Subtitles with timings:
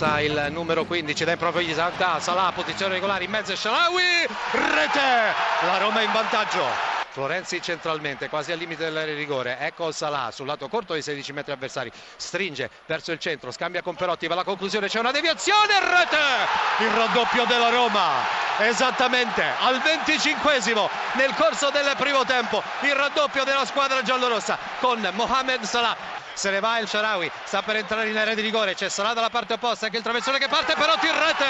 [0.00, 5.34] passa il numero 15 dai proprio di Santa Salah posizione regolare in mezzo Shalawi rete
[5.66, 9.58] la Roma in vantaggio Florenzi centralmente, quasi al limite dell'area di rigore.
[9.58, 11.90] Ecco Salah sul lato corto dei 16 metri avversari.
[12.14, 14.28] Stringe verso il centro, scambia con Perotti.
[14.28, 15.80] Va alla conclusione, c'è una deviazione.
[15.80, 16.84] Rete!
[16.84, 18.24] Il raddoppio della Roma.
[18.58, 20.62] Esattamente al 25
[21.14, 22.62] nel corso del primo tempo.
[22.82, 27.76] Il raddoppio della squadra giallorossa con Mohamed Salah se ne va il Sharawi, sta per
[27.76, 30.72] entrare in area di rigore, c'è Salah dalla parte opposta, anche il traversone che parte,
[30.72, 31.44] Perotti in rete,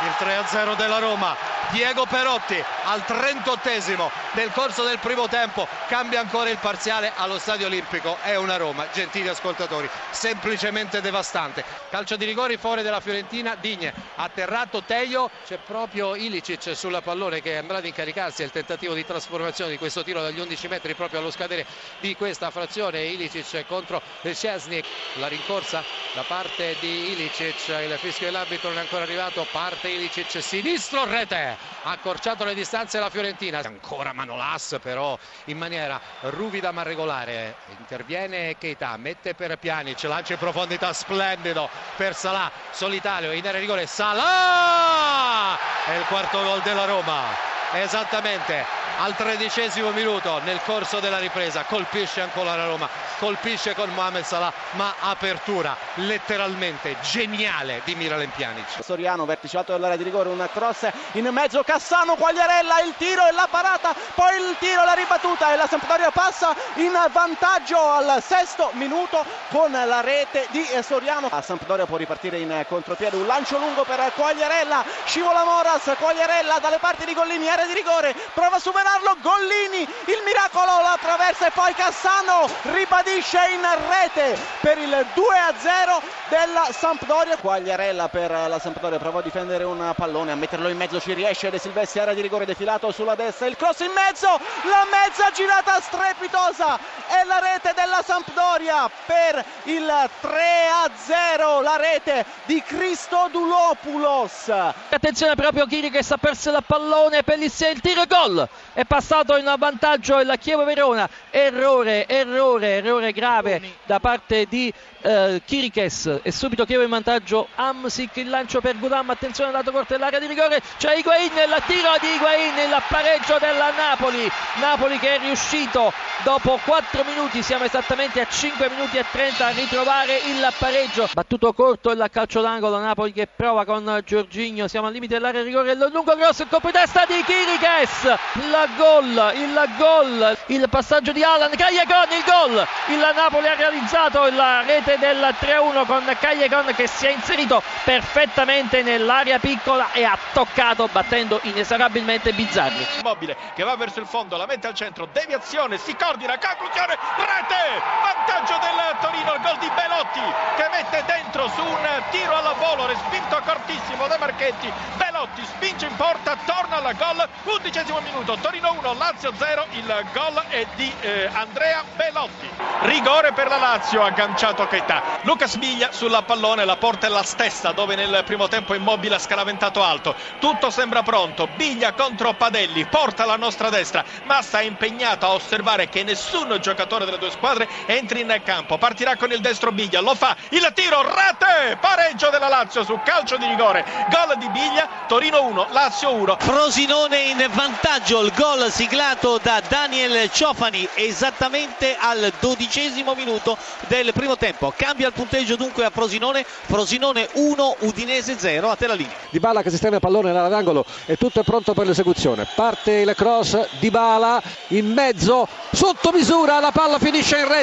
[0.00, 1.36] il 3-0 della Roma,
[1.68, 7.66] Diego Perotti al 38esimo nel corso del primo tempo, cambia ancora il parziale allo Stadio
[7.66, 13.92] Olimpico, è una Roma, gentili ascoltatori, semplicemente devastante, calcio di rigore fuori della Fiorentina, Digne,
[14.14, 18.94] atterrato Teio, c'è proprio Ilicic sulla pallone che è andato ad incaricarsi, è il tentativo
[18.94, 21.66] di trasformazione di questo tiro dagli 11 metri proprio allo scadere
[22.00, 25.82] di questa frazione, Ilicic contro Szczesnik, la rincorsa
[26.14, 31.56] da parte di Ilicic, il fischio dell'arbitro non è ancora arrivato, parte Ilicic sinistro, rete,
[31.82, 38.56] ha accorciato le distanze la Fiorentina, ancora Manolas però in maniera ruvida ma regolare, interviene
[38.56, 45.58] Keita, mette per Pjanic, lancia in profondità splendido per Salah, solitario in area rigore, Salah!
[45.84, 47.52] È il quarto gol della Roma.
[47.72, 54.24] Esattamente al tredicesimo minuto nel corso della ripresa colpisce ancora la Roma colpisce con Mohamed
[54.24, 58.82] Salah ma apertura letteralmente geniale di Miralem Pjanic.
[58.82, 63.32] Soriano vertice alto dell'area di rigore un cross in mezzo Cassano Quagliarella il tiro e
[63.32, 68.70] la parata poi il tiro la ribattuta e la Sampdoria passa in vantaggio al sesto
[68.74, 71.28] minuto con la rete di Soriano.
[71.30, 76.78] La Sampdoria può ripartire in contropiede un lancio lungo per Quagliarella scivola Moras Quagliarella dalle
[76.78, 81.50] parti di Gollini area di rigore, prova a superarlo, Gollini, il miracolo la attraversa e
[81.52, 87.36] poi Cassano ribadisce in rete per il 2-0 della Sampdoria.
[87.38, 91.50] Quagliarella per la Sampdoria prova a difendere un pallone, a metterlo in mezzo ci riesce
[91.50, 95.80] De Silvestri, area di rigore defilato sulla destra, il cross in mezzo, la mezza girata
[95.80, 96.78] strepitosa
[97.08, 104.48] e la rete della Sampdoria per il 3-0, la rete di Christodulopoulos.
[104.88, 109.36] Attenzione proprio Chiri che sta perso il pallone, Pellissier il tiro e gol, è passato
[109.36, 114.72] in vantaggio il Chievo Verona, errore, errore, errore grave da parte di
[115.02, 117.48] eh, Chiriches e subito Chievo in vantaggio.
[117.54, 121.62] Amsic, il lancio per Gudam, attenzione al lato corto dell'area di rigore, c'è Higuain, il
[121.66, 124.28] tiro di Higuain, il pareggio della Napoli,
[124.60, 129.50] Napoli che è riuscito dopo 4 minuti, siamo esattamente a 5 minuti e 30 a
[129.50, 134.94] ritrovare il pareggio, battuto corto il calcio d'angolo, Napoli che prova con Giorginio, siamo al
[134.94, 138.04] limite dell'area rigore, il lungo grosso, il colpo di testa di Chiriches,
[138.36, 144.30] il gol, il gol, il passaggio di Alan, Cagliacon, il gol, il Napoli ha realizzato
[144.30, 150.16] la rete del 3-1 con Cagliacon che si è inserito perfettamente nell'area piccola e ha
[150.32, 152.86] toccato battendo inesorabilmente Bizzarri.
[153.00, 157.73] Immobile che va verso il fondo, la mette al centro, deviazione, si coordina, conclusione, rete,
[157.80, 160.20] vantaggio del Torino, il gol di Belotti
[160.56, 165.96] che mette dentro su un tiro alla volo, respinto cortissimo da Marchetti, Belotti spinge in
[165.96, 171.28] porta, torna alla gol, undicesimo minuto, Torino 1, Lazio 0, il gol è di eh,
[171.32, 172.48] Andrea Belotti.
[172.80, 175.02] Rigore per la Lazio, agganciato Keita.
[175.22, 179.18] Lucas Biglia sulla pallone, la porta è la stessa dove nel primo tempo Immobile ha
[179.18, 180.14] scaraventato alto.
[180.38, 185.88] Tutto sembra pronto, Biglia contro Padelli, porta alla nostra destra, Massa è impegnato a osservare
[185.88, 188.78] che nessun giocatore delle due squadre entri in campo.
[188.78, 193.36] Partirà con il destro Biglia, lo fa, il tiro, rete, pareggio della Lazio su calcio
[193.36, 196.36] di rigore, gol di Biglia, Torino 1, Lazio 1.
[196.40, 203.56] Frosinone in vantaggio, il gol siglato da Daniel Ciofani esattamente al dodicesimo minuto
[203.88, 204.72] del primo tempo.
[204.76, 209.14] Cambia il punteggio dunque a Frosinone, Frosinone 1, Udinese 0, a te la linea.
[209.30, 212.46] Di Bala che sistema il pallone nell'area d'angolo e tutto è pronto per l'esecuzione.
[212.54, 217.53] Parte il cross di Bala in mezzo, sotto misura, la palla finisce in rete.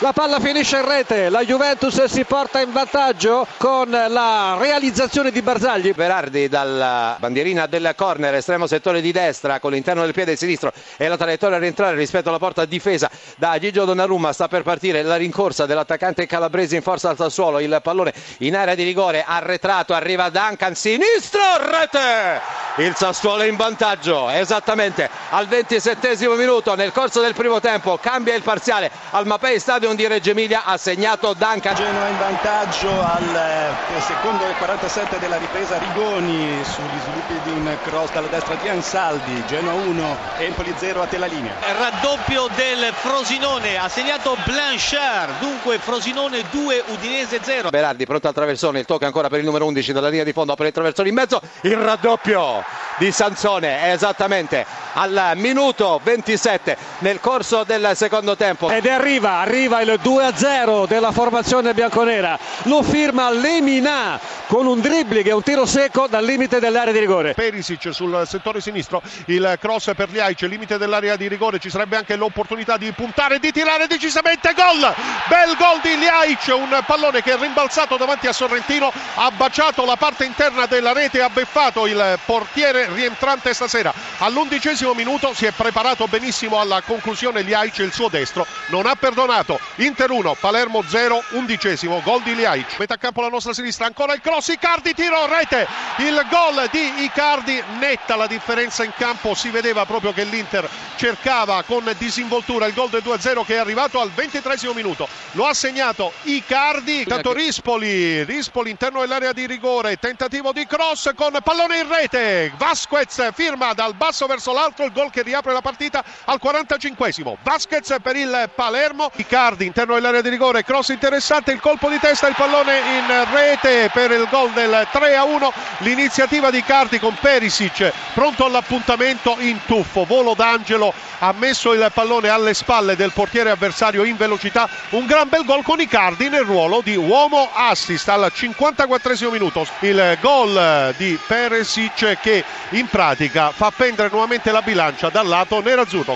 [0.00, 5.40] La palla finisce in rete, la Juventus si porta in vantaggio con la realizzazione di
[5.40, 5.94] Barzagli.
[5.94, 11.08] Berardi dalla bandierina del corner, estremo settore di destra con l'interno del piede sinistro e
[11.08, 14.34] la traiettoria a rientrare rispetto alla porta difesa da Gigio Donnarumma.
[14.34, 17.58] Sta per partire la rincorsa dell'attaccante calabrese in forza al Sassuolo.
[17.58, 22.65] Il pallone in area di rigore arretrato, arriva Duncan sinistro, rete!
[22.78, 28.42] Il Sassuolo in vantaggio esattamente al 27 minuto nel corso del primo tempo cambia il
[28.42, 31.74] parziale al Mapei Stadium di Reggio Emilia ha segnato Duncan.
[31.74, 37.76] Genoa in vantaggio al eh, secondo e 47 della ripresa Rigoni sugli sviluppi di un
[37.82, 41.54] cross dalla destra di Ansaldi Genoa 1 Empoli 0 a te la linea.
[41.78, 48.80] Raddoppio del Frosinone ha segnato Blanchard dunque Frosinone 2 Udinese 0 Berardi pronto al traversone
[48.80, 51.14] il tocco ancora per il numero 11 dalla linea di fondo per il traversone in
[51.14, 52.65] mezzo il raddoppio
[52.98, 54.64] di Sansone esattamente
[54.94, 58.70] al minuto 27 nel corso del secondo tempo.
[58.70, 62.38] Ed arriva, arriva il 2-0 della formazione bianconera.
[62.62, 67.34] Lo firma Lemina con un dribbling e un tiro secco dal limite dell'area di rigore.
[67.34, 72.14] Perisic sul settore sinistro il cross per Liaic limite dell'area di rigore ci sarebbe anche
[72.14, 74.94] l'opportunità di puntare di tirare decisamente gol!
[75.28, 79.96] Bel gol di Liaic un pallone che è rimbalzato davanti a Sorrentino ha baciato la
[79.96, 83.92] parte interna della rete ha beffato il portiere rientrante stasera.
[84.18, 89.58] All'undicesimo minuto si è preparato benissimo alla conclusione Liaic il suo destro non ha perdonato.
[89.76, 92.78] Inter 1 Palermo 0 undicesimo gol di Liaic.
[92.78, 95.66] Metà campo la nostra sinistra ancora il cross Icardi tiro rete.
[95.98, 101.62] Il gol di Icardi netta la differenza in campo si vedeva proprio che l'Inter cercava
[101.62, 105.08] con disinvoltura il gol del 2-0 che è arrivato al 23 minuto.
[105.32, 111.38] Lo ha segnato Icardi tanto Rispoli Rispoli interno dell'area di rigore tentativo di cross con
[111.42, 112.52] pallone in rete.
[112.58, 117.96] Vasquez firma dal basso verso l'alto il gol che riapre la partita al 45esimo Vasquez
[118.02, 119.10] per il Palermo.
[119.16, 123.90] Icardi interno dell'area di rigore cross interessante il colpo di testa il pallone in rete
[123.92, 129.58] per il gol del 3 a 1 l'iniziativa di Icardi con Perisic pronto all'appuntamento in
[129.66, 130.04] tuffo.
[130.04, 134.68] Volo d'angelo ha messo il pallone alle spalle del portiere avversario in velocità.
[134.90, 138.08] Un gran bel gol con Icardi nel ruolo di uomo assist.
[138.08, 145.08] Al 54 minuto il gol di Perisic che in pratica fa pendere nuovamente la bilancia
[145.08, 146.14] dal lato nerazzurro